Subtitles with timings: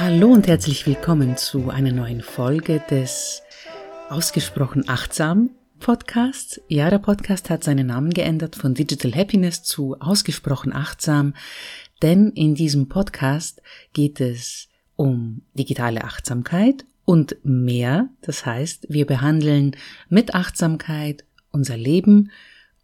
[0.00, 3.42] Hallo und herzlich willkommen zu einer neuen Folge des
[4.08, 5.50] Ausgesprochen Achtsam
[5.80, 6.60] Podcasts.
[6.68, 11.34] Ja, der Podcast hat seinen Namen geändert von Digital Happiness zu Ausgesprochen Achtsam,
[12.00, 13.60] denn in diesem Podcast
[13.92, 18.08] geht es um digitale Achtsamkeit und mehr.
[18.20, 19.74] Das heißt, wir behandeln
[20.08, 22.30] mit Achtsamkeit unser Leben,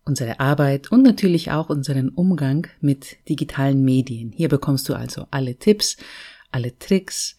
[0.05, 4.33] unsere Arbeit und natürlich auch unseren Umgang mit digitalen Medien.
[4.33, 5.97] Hier bekommst du also alle Tipps,
[6.55, 7.37] alle Tricks,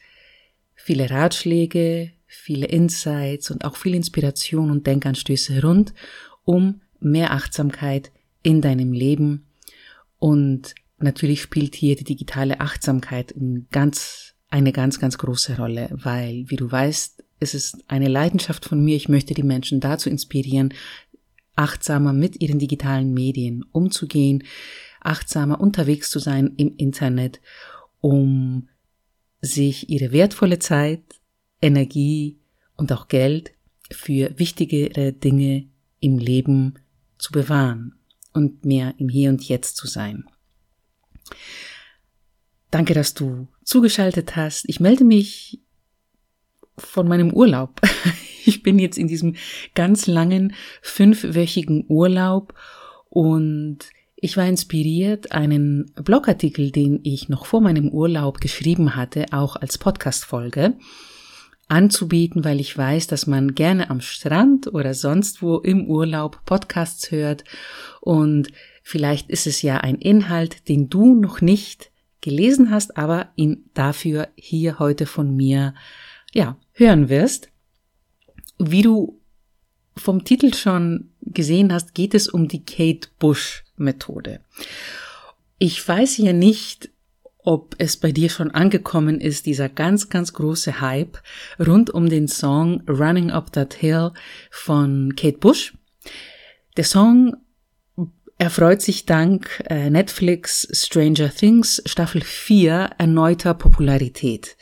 [0.75, 5.93] viele Ratschläge, viele Insights und auch viel Inspiration und Denkanstöße rund
[6.43, 8.11] um mehr Achtsamkeit
[8.43, 9.47] in deinem Leben.
[10.19, 13.33] Und natürlich spielt hier die digitale Achtsamkeit
[13.71, 18.83] ganz, eine ganz, ganz große Rolle, weil, wie du weißt, es ist eine Leidenschaft von
[18.83, 18.95] mir.
[18.95, 20.73] Ich möchte die Menschen dazu inspirieren,
[21.55, 24.43] achtsamer mit ihren digitalen Medien umzugehen,
[25.01, 27.41] achtsamer unterwegs zu sein im Internet,
[28.01, 28.67] um
[29.41, 31.03] sich ihre wertvolle Zeit,
[31.61, 32.39] Energie
[32.75, 33.53] und auch Geld
[33.91, 35.67] für wichtigere Dinge
[35.99, 36.75] im Leben
[37.17, 37.95] zu bewahren
[38.33, 40.25] und mehr im Hier und Jetzt zu sein.
[42.71, 44.65] Danke, dass du zugeschaltet hast.
[44.67, 45.61] Ich melde mich
[46.77, 47.81] von meinem Urlaub.
[48.47, 49.37] Ich bin jetzt in diesem
[49.73, 52.53] ganz langen fünfwöchigen Urlaub
[53.09, 53.79] und
[54.25, 59.77] ich war inspiriert, einen Blogartikel, den ich noch vor meinem Urlaub geschrieben hatte, auch als
[59.77, 60.73] Podcast-Folge
[61.67, 67.11] anzubieten, weil ich weiß, dass man gerne am Strand oder sonst wo im Urlaub Podcasts
[67.11, 67.43] hört
[68.01, 68.47] und
[68.81, 74.29] vielleicht ist es ja ein Inhalt, den du noch nicht gelesen hast, aber ihn dafür
[74.35, 75.75] hier heute von mir,
[76.33, 77.49] ja, hören wirst.
[78.57, 79.21] Wie du
[79.95, 84.39] vom Titel schon gesehen hast, geht es um die Kate Bush Methode.
[85.57, 86.89] Ich weiß ja nicht,
[87.45, 91.19] ob es bei dir schon angekommen ist, dieser ganz, ganz große Hype
[91.59, 94.11] rund um den Song Running Up That Hill
[94.49, 95.73] von Kate Bush.
[96.75, 97.37] Der Song
[98.37, 104.57] erfreut sich dank äh, Netflix Stranger Things Staffel 4 erneuter Popularität.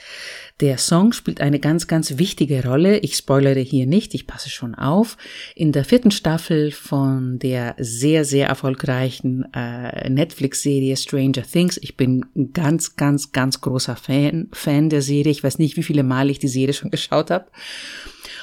[0.63, 2.99] Der Song spielt eine ganz, ganz wichtige Rolle.
[2.99, 5.17] Ich spoilere hier nicht, ich passe schon auf.
[5.55, 11.77] In der vierten Staffel von der sehr, sehr erfolgreichen äh, Netflix-Serie Stranger Things.
[11.81, 15.33] Ich bin ein ganz, ganz, ganz großer Fan, Fan der Serie.
[15.33, 17.47] Ich weiß nicht, wie viele Mal ich die Serie schon geschaut habe.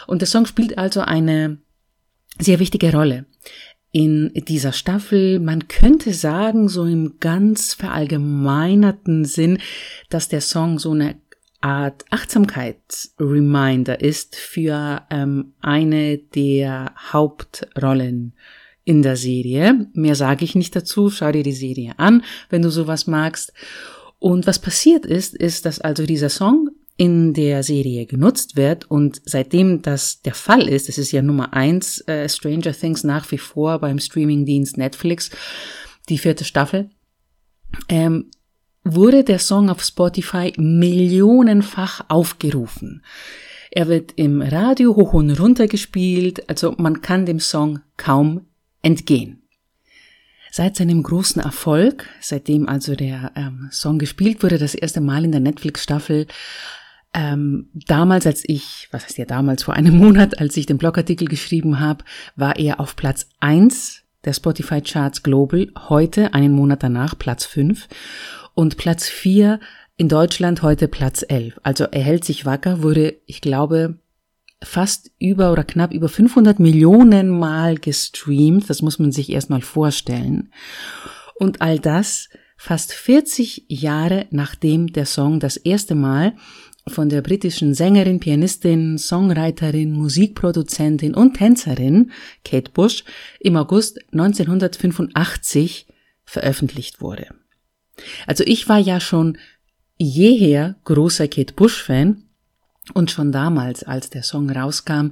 [0.07, 1.57] Und der Song spielt also eine
[2.39, 3.25] sehr wichtige Rolle
[3.93, 5.41] in dieser Staffel.
[5.41, 9.57] Man könnte sagen, so im ganz verallgemeinerten Sinn,
[10.11, 11.17] dass der Song so eine
[11.61, 18.35] Art Achtsamkeitsreminder ist für ähm, eine der Hauptrollen
[18.85, 19.87] in der Serie.
[19.93, 21.11] Mehr sage ich nicht dazu.
[21.11, 23.53] Schau dir die Serie an, wenn du sowas magst.
[24.19, 29.23] Und was passiert ist, ist, dass also dieser Song in der Serie genutzt wird und
[29.25, 33.39] seitdem das der Fall ist, es ist ja Nummer eins, äh, Stranger Things nach wie
[33.39, 35.31] vor beim Streamingdienst Netflix,
[36.11, 36.91] die vierte Staffel,
[37.89, 38.31] ähm,
[38.85, 43.03] wurde der Song auf Spotify millionenfach aufgerufen.
[43.71, 48.47] Er wird im Radio hoch und runter gespielt, also man kann dem Song kaum
[48.83, 49.43] entgehen.
[50.51, 55.31] Seit seinem großen Erfolg, seitdem also der ähm, Song gespielt wurde, das erste Mal in
[55.31, 56.27] der Netflix-Staffel,
[57.15, 61.29] ähm, damals, als ich, was heißt ja damals, vor einem Monat, als ich den Blogartikel
[61.29, 62.05] geschrieben habe,
[62.35, 67.89] war er auf Platz eins der Spotify Charts Global, heute, einen Monat danach, Platz fünf
[68.61, 69.59] und Platz 4
[69.97, 71.59] in Deutschland heute Platz 11.
[71.63, 73.99] Also er hält sich wacker, wurde, ich glaube,
[74.63, 78.69] fast über oder knapp über 500 Millionen Mal gestreamt.
[78.69, 80.53] Das muss man sich erstmal vorstellen.
[81.37, 82.29] Und all das
[82.59, 86.35] fast 40 Jahre nachdem der Song das erste Mal
[86.87, 92.11] von der britischen Sängerin, Pianistin, Songwriterin, Musikproduzentin und Tänzerin
[92.45, 93.05] Kate Bush
[93.39, 95.87] im August 1985
[96.27, 97.40] veröffentlicht wurde.
[98.27, 99.39] Also ich war ja schon
[99.99, 102.23] jeher großer Kate Bush-Fan
[102.95, 105.11] und schon damals, als der Song rauskam,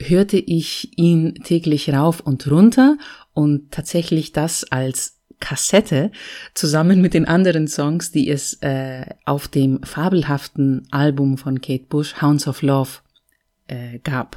[0.00, 2.96] hörte ich ihn täglich rauf und runter
[3.32, 6.10] und tatsächlich das als Kassette
[6.54, 12.20] zusammen mit den anderen Songs, die es äh, auf dem fabelhaften Album von Kate Bush,
[12.20, 12.90] Hounds of Love,
[13.66, 14.36] äh, gab.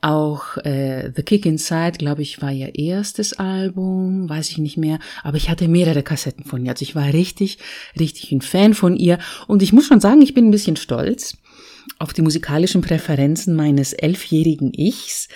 [0.00, 5.00] Auch äh, The Kick Inside, glaube ich, war ihr erstes Album, weiß ich nicht mehr,
[5.24, 6.70] aber ich hatte mehrere Kassetten von ihr.
[6.70, 7.58] Also ich war richtig,
[7.98, 9.18] richtig ein Fan von ihr.
[9.48, 11.36] Und ich muss schon sagen, ich bin ein bisschen stolz
[11.98, 15.28] auf die musikalischen Präferenzen meines elfjährigen Ichs.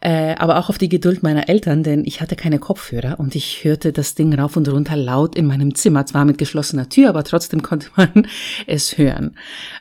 [0.00, 3.62] äh, aber auch auf die Geduld meiner Eltern, denn ich hatte keine Kopfhörer und ich
[3.62, 7.22] hörte das Ding rauf und runter laut in meinem Zimmer, zwar mit geschlossener Tür, aber
[7.22, 8.26] trotzdem konnte man
[8.66, 9.36] es hören.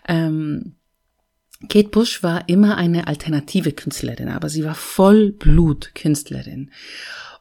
[0.08, 0.76] Ähm,
[1.70, 6.72] Kate Bush war immer eine alternative Künstlerin, aber sie war Vollblut-Künstlerin.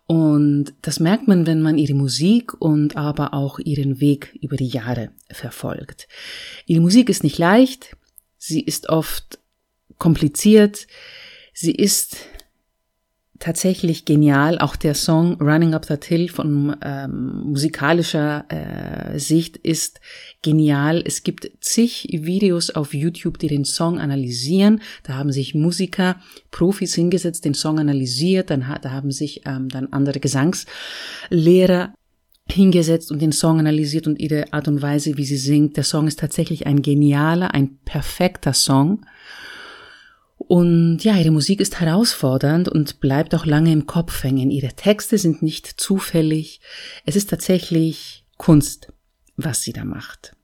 [0.07, 4.67] Und das merkt man, wenn man ihre Musik und aber auch ihren Weg über die
[4.67, 6.09] Jahre verfolgt.
[6.67, 7.97] Ihre Musik ist nicht leicht,
[8.37, 9.39] sie ist oft
[9.99, 10.89] kompliziert,
[11.55, 12.17] sie ist
[13.41, 14.59] tatsächlich genial.
[14.59, 20.01] Auch der Song Running Up That Hill von ähm, musikalischer äh, Sicht ist
[20.43, 21.03] genial.
[21.05, 24.81] Es gibt zig Videos auf YouTube, die den Song analysieren.
[25.03, 26.17] Da haben sich Musiker,
[26.51, 28.51] Profis hingesetzt, den Song analysiert.
[28.51, 31.95] Dann da haben sich ähm, dann andere Gesangslehrer
[32.53, 35.77] hingesetzt und den Song analysiert und ihre Art und Weise, wie sie singt.
[35.77, 39.07] Der Song ist tatsächlich ein genialer, ein perfekter Song.
[40.51, 44.51] Und ja, ihre Musik ist herausfordernd und bleibt auch lange im Kopf hängen.
[44.51, 46.61] Ihre Texte sind nicht zufällig.
[47.07, 48.93] Es ist tatsächlich Kunst,
[49.37, 50.35] was sie da macht.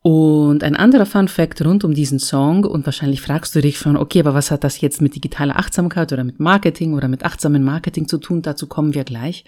[0.00, 3.96] Und ein anderer Fun Fact rund um diesen Song, und wahrscheinlich fragst du dich schon,
[3.96, 7.62] okay, aber was hat das jetzt mit digitaler Achtsamkeit oder mit Marketing oder mit achtsamen
[7.62, 8.42] Marketing zu tun?
[8.42, 9.44] Dazu kommen wir gleich.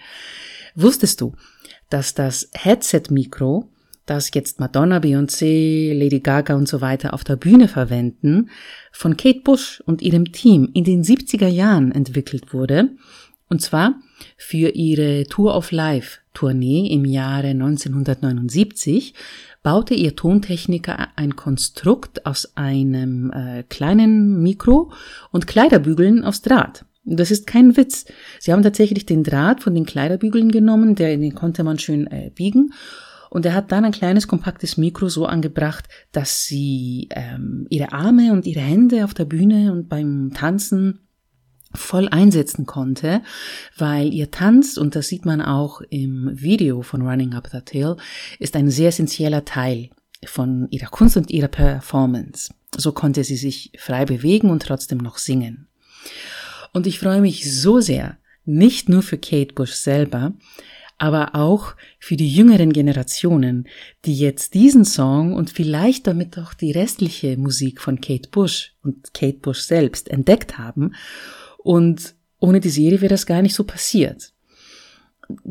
[0.75, 1.33] Wusstest du,
[1.89, 3.67] dass das Headset-Mikro
[4.05, 8.49] das jetzt Madonna, Beyoncé, Lady Gaga und so weiter auf der Bühne verwenden,
[8.91, 12.91] von Kate Bush und ihrem Team in den 70er Jahren entwickelt wurde.
[13.49, 13.95] Und zwar
[14.37, 19.13] für ihre Tour of Life Tournee im Jahre 1979
[19.63, 24.91] baute ihr Tontechniker ein Konstrukt aus einem äh, kleinen Mikro
[25.31, 26.85] und Kleiderbügeln aus Draht.
[27.03, 28.05] Das ist kein Witz.
[28.39, 32.31] Sie haben tatsächlich den Draht von den Kleiderbügeln genommen, der, den konnte man schön äh,
[32.33, 32.73] biegen
[33.29, 38.31] und er hat dann ein kleines kompaktes Mikro so angebracht, dass sie ähm, ihre Arme
[38.31, 41.05] und ihre Hände auf der Bühne und beim Tanzen
[41.73, 43.21] voll einsetzen konnte,
[43.77, 47.97] weil ihr Tanz, und das sieht man auch im Video von Running Up That Hill,
[48.39, 49.89] ist ein sehr essentieller Teil
[50.25, 52.53] von ihrer Kunst und ihrer Performance.
[52.77, 55.67] So konnte sie sich frei bewegen und trotzdem noch singen.
[56.73, 60.33] Und ich freue mich so sehr, nicht nur für Kate Bush selber,
[60.97, 63.67] aber auch für die jüngeren Generationen,
[64.05, 69.13] die jetzt diesen Song und vielleicht damit auch die restliche Musik von Kate Bush und
[69.13, 70.95] Kate Bush selbst entdeckt haben.
[71.57, 74.31] Und ohne die Serie wäre das gar nicht so passiert.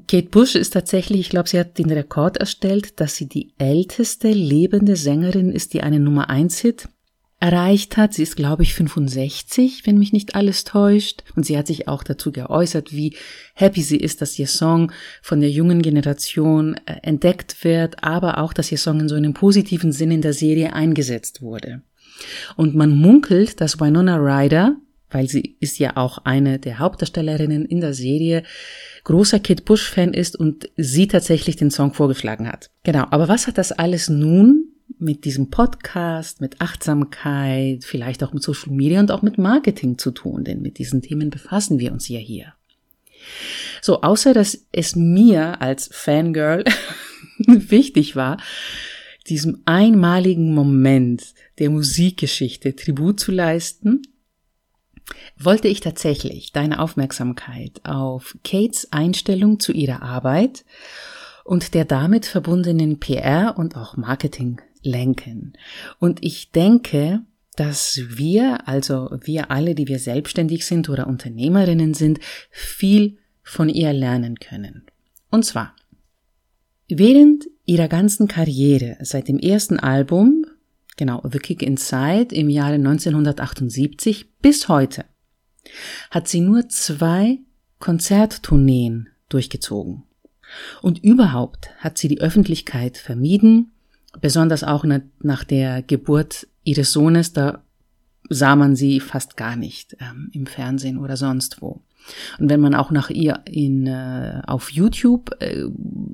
[0.07, 4.31] Kate Bush ist tatsächlich, ich glaube, sie hat den Rekord erstellt, dass sie die älteste
[4.31, 6.89] lebende Sängerin ist, die einen Nummer 1 Hit
[7.45, 8.15] erreicht hat.
[8.15, 11.25] Sie ist, glaube ich, 65, wenn mich nicht alles täuscht.
[11.37, 13.17] Und sie hat sich auch dazu geäußert, wie
[13.53, 18.55] happy sie ist, dass ihr Song von der jungen Generation äh, entdeckt wird, aber auch,
[18.55, 21.83] dass ihr Song in so einem positiven Sinn in der Serie eingesetzt wurde.
[22.57, 24.77] Und man munkelt, dass Winona Ryder,
[25.11, 28.43] weil sie ist ja auch eine der Hauptdarstellerinnen in der Serie,
[29.05, 32.71] großer Kid Bush-Fan ist und sie tatsächlich den Song vorgeschlagen hat.
[32.85, 34.64] Genau, aber was hat das alles nun
[35.05, 40.11] mit diesem Podcast, mit Achtsamkeit, vielleicht auch mit Social Media und auch mit Marketing zu
[40.11, 42.55] tun, denn mit diesen Themen befassen wir uns ja hier.
[43.81, 46.65] So, außer dass es mir als Fangirl
[47.47, 48.39] wichtig war,
[49.29, 54.03] diesem einmaligen Moment der Musikgeschichte Tribut zu leisten,
[55.39, 60.65] wollte ich tatsächlich deine Aufmerksamkeit auf Kates Einstellung zu ihrer Arbeit
[61.45, 65.55] und der damit verbundenen PR und auch Marketing lenken.
[65.99, 67.23] Und ich denke,
[67.57, 73.93] dass wir, also wir alle, die wir selbstständig sind oder Unternehmerinnen sind, viel von ihr
[73.93, 74.85] lernen können.
[75.31, 75.75] Und zwar,
[76.89, 80.47] während ihrer ganzen Karriere, seit dem ersten Album,
[80.97, 85.05] genau, The Kick Inside im Jahre 1978 bis heute,
[86.11, 87.39] hat sie nur zwei
[87.79, 90.05] Konzerttourneen durchgezogen.
[90.83, 93.73] Und überhaupt hat sie die Öffentlichkeit vermieden,
[94.21, 94.85] besonders auch
[95.21, 97.63] nach der Geburt ihres Sohnes, da
[98.29, 101.83] sah man sie fast gar nicht ähm, im Fernsehen oder sonst wo.
[102.39, 105.65] Und wenn man auch nach ihr in, äh, auf YouTube äh,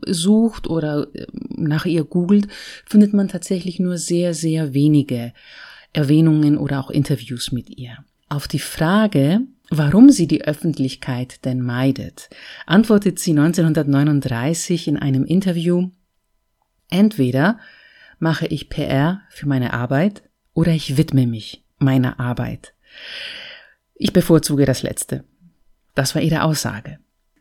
[0.06, 1.26] sucht oder äh,
[1.56, 2.48] nach ihr googelt,
[2.84, 5.32] findet man tatsächlich nur sehr, sehr wenige
[5.92, 7.98] Erwähnungen oder auch Interviews mit ihr.
[8.28, 9.40] Auf die Frage,
[9.70, 12.30] warum sie die Öffentlichkeit denn meidet,
[12.66, 15.90] antwortet sie 1939 in einem Interview,
[16.88, 17.58] entweder
[18.20, 20.22] mache ich PR für meine Arbeit
[20.54, 22.74] oder ich widme mich meiner Arbeit.
[23.94, 25.24] Ich bevorzuge das Letzte.
[25.94, 26.98] Das war ihre Aussage.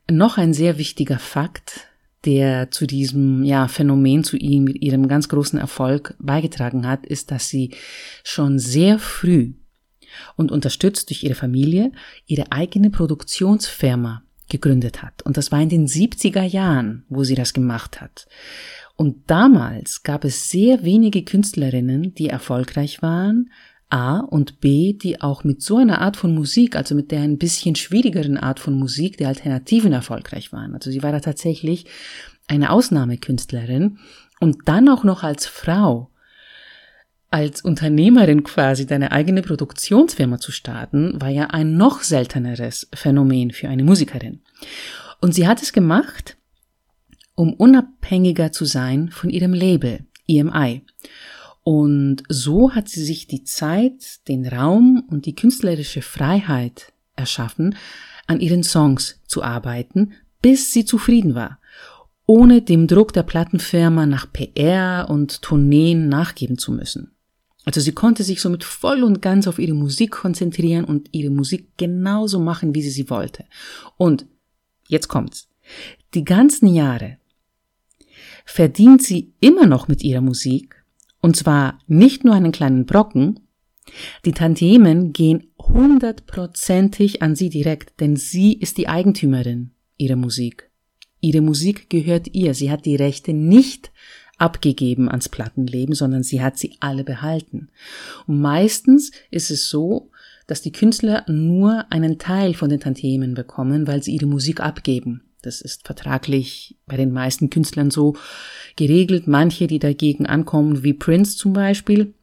[0.09, 1.87] Noch ein sehr wichtiger Fakt,
[2.25, 7.47] der zu diesem ja, Phänomen, zu ihm, ihrem ganz großen Erfolg beigetragen hat, ist, dass
[7.47, 7.71] sie
[8.23, 9.53] schon sehr früh
[10.35, 11.91] und unterstützt durch ihre Familie
[12.25, 15.21] ihre eigene Produktionsfirma gegründet hat.
[15.21, 18.27] Und das war in den 70er Jahren, wo sie das gemacht hat.
[18.99, 23.49] Und damals gab es sehr wenige Künstlerinnen, die erfolgreich waren,
[23.87, 27.37] A und B, die auch mit so einer Art von Musik, also mit der ein
[27.37, 30.73] bisschen schwierigeren Art von Musik, der Alternativen erfolgreich waren.
[30.73, 31.85] Also sie war da tatsächlich
[32.47, 33.99] eine Ausnahmekünstlerin
[34.41, 36.09] und dann auch noch als Frau
[37.31, 43.69] als Unternehmerin quasi deine eigene Produktionsfirma zu starten, war ja ein noch selteneres Phänomen für
[43.69, 44.41] eine Musikerin.
[45.21, 46.35] Und sie hat es gemacht,
[47.39, 50.81] um unabhängiger zu sein von ihrem Label, EMI.
[51.63, 57.77] Und so hat sie sich die Zeit, den Raum und die künstlerische Freiheit erschaffen,
[58.27, 61.59] an ihren Songs zu arbeiten, bis sie zufrieden war,
[62.25, 67.11] ohne dem Druck der Plattenfirma nach PR und Tourneen nachgeben zu müssen.
[67.63, 71.69] Also sie konnte sich somit voll und ganz auf ihre Musik konzentrieren und ihre Musik
[71.77, 73.45] genauso machen, wie sie sie wollte.
[73.95, 74.25] Und
[74.89, 75.47] jetzt kommt's.
[76.13, 77.18] Die ganzen Jahre
[78.51, 80.83] verdient sie immer noch mit ihrer Musik,
[81.21, 83.39] und zwar nicht nur einen kleinen Brocken,
[84.25, 90.69] die Tantiemen gehen hundertprozentig an sie direkt, denn sie ist die Eigentümerin ihrer Musik.
[91.21, 93.91] Ihre Musik gehört ihr, sie hat die Rechte nicht
[94.37, 97.69] abgegeben ans Plattenleben, sondern sie hat sie alle behalten.
[98.25, 100.11] Und meistens ist es so,
[100.47, 105.21] dass die Künstler nur einen Teil von den Tantiemen bekommen, weil sie ihre Musik abgeben.
[105.41, 108.15] Das ist vertraglich bei den meisten Künstlern so
[108.75, 109.27] geregelt.
[109.27, 112.13] Manche, die dagegen ankommen, wie Prince zum Beispiel,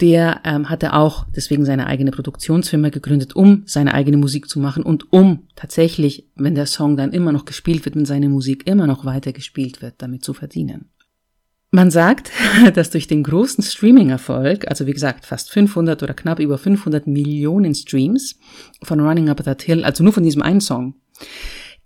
[0.00, 4.82] der ähm, hatte auch deswegen seine eigene Produktionsfirma gegründet, um seine eigene Musik zu machen
[4.82, 8.86] und um tatsächlich, wenn der Song dann immer noch gespielt wird, wenn seine Musik immer
[8.86, 10.90] noch weiter gespielt wird, damit zu verdienen.
[11.70, 12.30] Man sagt,
[12.74, 17.74] dass durch den großen Streaming-Erfolg, also wie gesagt fast 500 oder knapp über 500 Millionen
[17.74, 18.38] Streams
[18.82, 20.94] von Running Up That Hill, also nur von diesem einen Song,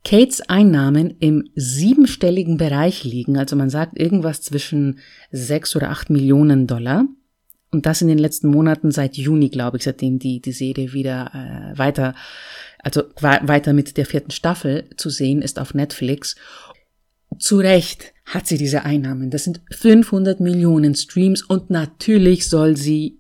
[0.05, 4.99] Kates Einnahmen im siebenstelligen Bereich liegen, also man sagt irgendwas zwischen
[5.33, 7.07] sechs oder acht Millionen Dollar.
[7.71, 11.31] Und das in den letzten Monaten seit Juni, glaube ich, seitdem die, die Serie wieder
[11.35, 12.15] äh, weiter,
[12.79, 16.37] also weiter mit der vierten Staffel zu sehen ist auf Netflix.
[17.39, 19.31] Zu Recht hat sie diese Einnahmen.
[19.31, 23.19] Das sind 500 Millionen Streams und natürlich soll sie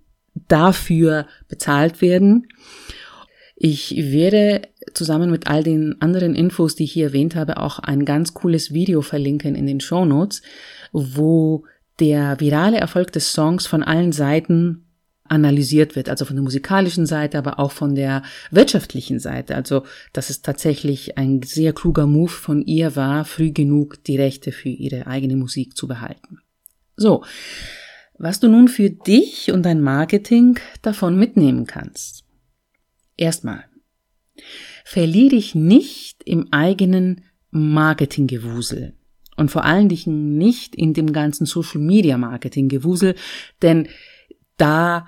[0.48, 2.46] dafür bezahlt werden.
[3.56, 4.62] Ich werde
[4.94, 8.72] zusammen mit all den anderen Infos, die ich hier erwähnt habe, auch ein ganz cooles
[8.72, 10.42] Video verlinken in den Show Notes,
[10.92, 11.64] wo
[12.00, 14.84] der virale Erfolg des Songs von allen Seiten
[15.26, 19.54] analysiert wird, also von der musikalischen Seite, aber auch von der wirtschaftlichen Seite.
[19.54, 24.52] Also, dass es tatsächlich ein sehr kluger Move von ihr war, früh genug die Rechte
[24.52, 26.40] für ihre eigene Musik zu behalten.
[26.96, 27.24] So,
[28.18, 32.24] was du nun für dich und dein Marketing davon mitnehmen kannst.
[33.16, 33.64] Erstmal,
[34.84, 38.94] verliere dich nicht im eigenen Marketinggewusel
[39.36, 43.14] und vor allen Dingen nicht in dem ganzen Social Media Marketing Gewusel,
[43.62, 43.88] denn
[44.56, 45.06] da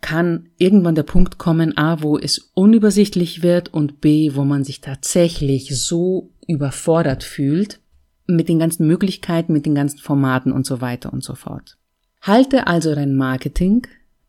[0.00, 4.80] kann irgendwann der Punkt kommen, a, wo es unübersichtlich wird und b, wo man sich
[4.80, 7.80] tatsächlich so überfordert fühlt
[8.26, 11.78] mit den ganzen Möglichkeiten, mit den ganzen Formaten und so weiter und so fort.
[12.20, 13.86] Halte also dein Marketing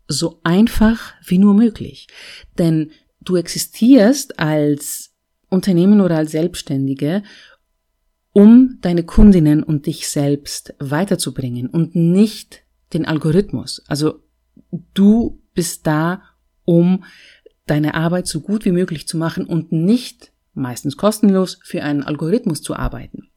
[0.07, 2.07] so einfach wie nur möglich,
[2.57, 5.11] denn du existierst als
[5.49, 7.23] Unternehmen oder als Selbstständige,
[8.31, 13.83] um deine Kundinnen und dich selbst weiterzubringen und nicht den Algorithmus.
[13.87, 14.21] Also
[14.93, 16.23] Du bist da,
[16.65, 17.03] um
[17.65, 22.61] deine Arbeit so gut wie möglich zu machen und nicht, meistens kostenlos, für einen Algorithmus
[22.61, 23.29] zu arbeiten.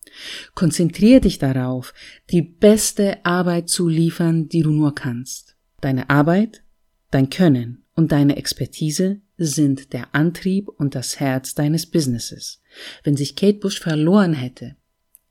[0.55, 1.95] Konzentriere dich darauf,
[2.31, 5.57] die beste Arbeit zu liefern, die du nur kannst.
[5.81, 6.62] Deine Arbeit,
[7.11, 12.61] dein Können und deine Expertise sind der Antrieb und das Herz deines Businesses.
[13.03, 14.77] Wenn sich Kate Bush verloren hätte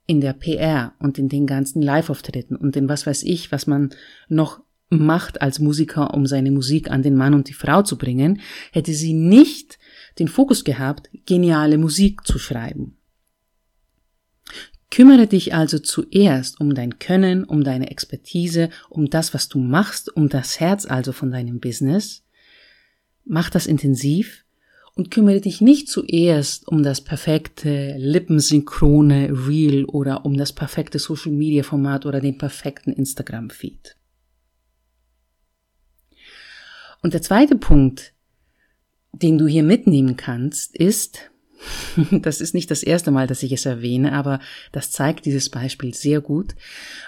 [0.06, 3.90] in der PR und in den ganzen Live-Auftritten und in was weiß ich, was man
[4.28, 8.40] noch macht als Musiker, um seine Musik an den Mann und die Frau zu bringen,
[8.72, 9.78] hätte sie nicht
[10.18, 12.98] den Fokus gehabt, geniale Musik zu schreiben.
[14.90, 20.14] Kümmere dich also zuerst um dein Können, um deine Expertise, um das, was du machst,
[20.14, 22.21] um das Herz also von deinem Business.
[23.24, 24.44] Mach das intensiv
[24.94, 31.32] und kümmere dich nicht zuerst um das perfekte lippensynchrone Reel oder um das perfekte Social
[31.32, 33.96] Media Format oder den perfekten Instagram Feed.
[37.02, 38.12] Und der zweite Punkt,
[39.12, 41.30] den du hier mitnehmen kannst, ist,
[42.10, 44.40] das ist nicht das erste Mal, dass ich es erwähne, aber
[44.72, 46.54] das zeigt dieses Beispiel sehr gut,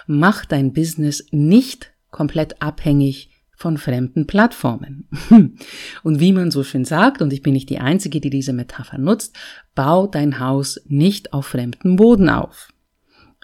[0.07, 5.07] mach dein Business nicht komplett abhängig von fremden Plattformen.
[6.03, 8.97] Und wie man so schön sagt, und ich bin nicht die Einzige, die diese Metapher
[8.97, 9.35] nutzt,
[9.73, 12.69] bau dein Haus nicht auf fremdem Boden auf.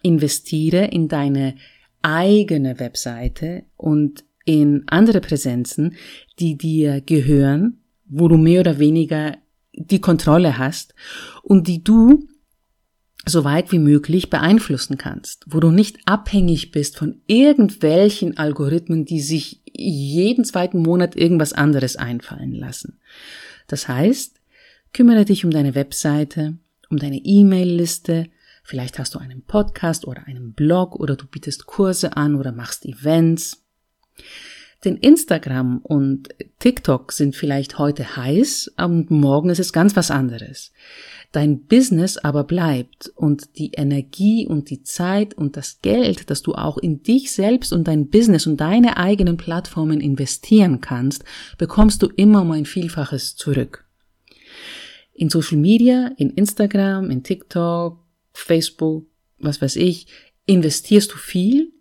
[0.03, 1.55] Investiere in deine
[2.01, 5.95] eigene Webseite und in andere Präsenzen,
[6.39, 9.37] die dir gehören, wo du mehr oder weniger
[9.73, 10.93] die Kontrolle hast
[11.43, 12.27] und die du
[13.25, 19.21] so weit wie möglich beeinflussen kannst, wo du nicht abhängig bist von irgendwelchen Algorithmen, die
[19.21, 22.99] sich jeden zweiten Monat irgendwas anderes einfallen lassen.
[23.67, 24.39] Das heißt,
[24.93, 26.57] kümmere dich um deine Webseite,
[26.89, 28.27] um deine E-Mail-Liste,
[28.63, 32.85] vielleicht hast du einen Podcast oder einen Blog oder du bietest Kurse an oder machst
[32.85, 33.63] Events.
[34.83, 40.71] Denn Instagram und TikTok sind vielleicht heute heiß und morgen ist es ganz was anderes.
[41.31, 46.55] Dein Business aber bleibt und die Energie und die Zeit und das Geld, das du
[46.55, 51.23] auch in dich selbst und dein Business und deine eigenen Plattformen investieren kannst,
[51.59, 53.85] bekommst du immer um ein Vielfaches zurück.
[55.13, 57.99] In Social Media, in Instagram, in TikTok,
[58.33, 59.05] Facebook,
[59.37, 60.07] was weiß ich,
[60.47, 61.71] investierst du viel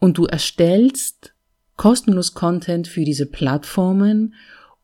[0.00, 1.32] und du erstellst
[1.78, 4.34] kostenlos Content für diese Plattformen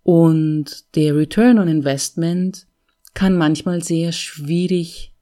[0.03, 2.67] und der Return on Investment
[3.13, 5.13] kann manchmal sehr schwierig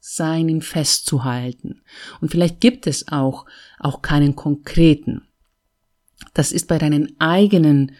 [0.00, 1.82] sein, ihn festzuhalten.
[2.20, 3.46] Und vielleicht gibt es auch,
[3.78, 5.22] auch keinen konkreten.
[6.32, 7.92] Das ist bei deinen eigenen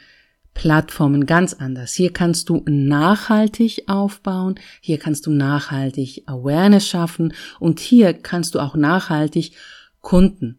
[0.54, 1.92] Plattformen ganz anders.
[1.94, 8.60] Hier kannst du nachhaltig aufbauen, hier kannst du nachhaltig Awareness schaffen und hier kannst du
[8.60, 9.52] auch nachhaltig
[10.00, 10.58] Kunden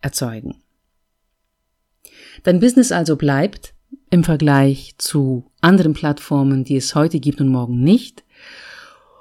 [0.00, 0.62] erzeugen.
[2.46, 3.74] Dein Business also bleibt,
[4.08, 8.22] im Vergleich zu anderen Plattformen, die es heute gibt und morgen nicht.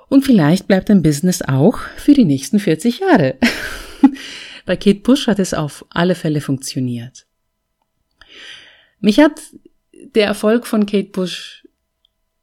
[0.10, 3.34] Und vielleicht bleibt dein Business auch für die nächsten 40 Jahre.
[4.68, 7.26] Bei Kate Bush hat es auf alle Fälle funktioniert.
[9.00, 9.42] Mich hat
[9.92, 11.68] der Erfolg von Kate Bush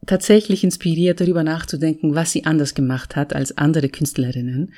[0.05, 4.75] tatsächlich inspiriert, darüber nachzudenken, was sie anders gemacht hat als andere Künstlerinnen.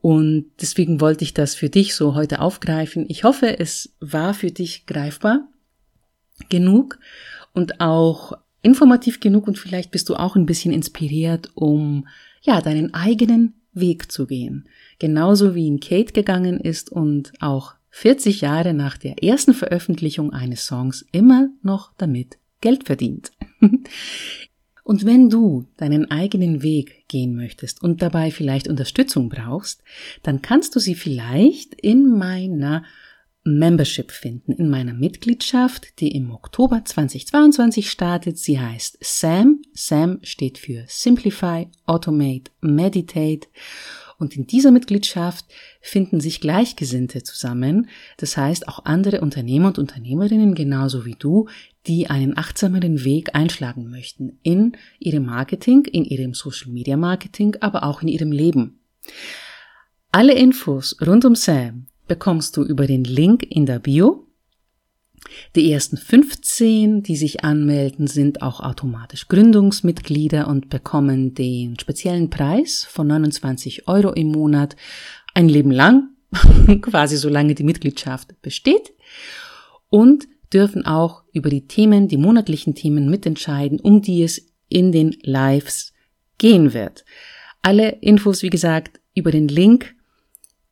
[0.00, 3.06] Und deswegen wollte ich das für dich so heute aufgreifen.
[3.08, 5.48] Ich hoffe, es war für dich greifbar
[6.48, 6.98] genug
[7.52, 12.06] und auch informativ genug und vielleicht bist du auch ein bisschen inspiriert, um
[12.42, 14.68] ja deinen eigenen Weg zu gehen.
[14.98, 20.66] Genauso wie ihn Kate gegangen ist und auch 40 Jahre nach der ersten Veröffentlichung eines
[20.66, 23.32] Songs immer noch damit Geld verdient.
[24.88, 29.82] und wenn du deinen eigenen Weg gehen möchtest und dabei vielleicht Unterstützung brauchst,
[30.22, 32.84] dann kannst du sie vielleicht in meiner
[33.44, 38.38] Membership finden in meiner Mitgliedschaft, die im Oktober 2022 startet.
[38.38, 39.60] Sie heißt SAM.
[39.74, 43.46] SAM steht für Simplify, Automate, Meditate.
[44.18, 45.46] Und in dieser Mitgliedschaft
[45.80, 47.88] finden sich Gleichgesinnte zusammen.
[48.16, 51.48] Das heißt auch andere Unternehmer und Unternehmerinnen genauso wie du,
[51.86, 57.84] die einen achtsameren Weg einschlagen möchten in ihrem Marketing, in ihrem Social Media Marketing, aber
[57.84, 58.80] auch in ihrem Leben.
[60.10, 64.27] Alle Infos rund um Sam bekommst du über den Link in der Bio.
[65.56, 72.86] Die ersten 15, die sich anmelden, sind auch automatisch Gründungsmitglieder und bekommen den speziellen Preis
[72.88, 74.76] von 29 Euro im Monat
[75.34, 76.10] ein Leben lang,
[76.82, 78.92] quasi solange die Mitgliedschaft besteht
[79.90, 85.16] und dürfen auch über die Themen, die monatlichen Themen mitentscheiden, um die es in den
[85.22, 85.92] Lives
[86.38, 87.04] gehen wird.
[87.62, 89.94] Alle Infos, wie gesagt, über den Link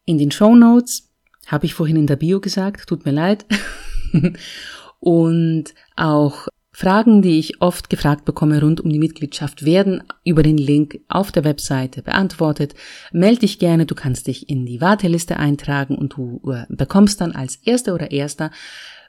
[0.05, 1.11] in den Show Notes
[1.47, 3.45] habe ich vorhin in der Bio gesagt, tut mir leid.
[5.01, 10.59] und auch Fragen, die ich oft gefragt bekomme rund um die Mitgliedschaft, werden über den
[10.59, 12.75] Link auf der Webseite beantwortet.
[13.13, 17.33] Meld dich gerne, du kannst dich in die Warteliste eintragen und du äh, bekommst dann
[17.33, 18.51] als Erster oder Erster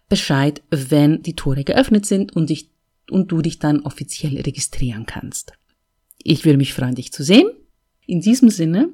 [0.08, 2.70] Bescheid, wenn die Tore geöffnet sind und, dich,
[3.12, 5.52] und du dich dann offiziell registrieren kannst.
[6.24, 7.50] Ich würde mich freuen, dich zu sehen.
[8.06, 8.94] In diesem Sinne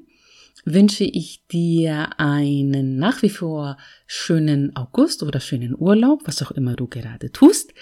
[0.66, 6.76] wünsche ich dir einen nach wie vor schönen August oder schönen Urlaub, was auch immer
[6.76, 7.74] du gerade tust.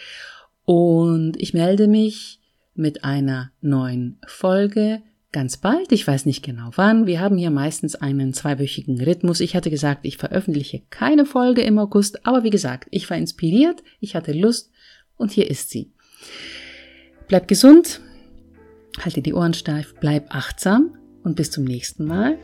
[0.65, 2.39] Und ich melde mich
[2.74, 5.91] mit einer neuen Folge ganz bald.
[5.91, 7.06] Ich weiß nicht genau wann.
[7.06, 9.39] Wir haben hier meistens einen zweiwöchigen Rhythmus.
[9.39, 13.82] Ich hatte gesagt, ich veröffentliche keine Folge im August, aber wie gesagt, ich war inspiriert,
[14.00, 14.72] ich hatte Lust
[15.17, 15.91] und hier ist sie.
[17.28, 18.02] Bleib gesund,
[19.00, 22.38] halte die Ohren steif, bleib achtsam und bis zum nächsten Mal.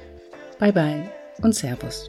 [0.59, 1.03] Bye bye
[1.43, 2.07] und Servus.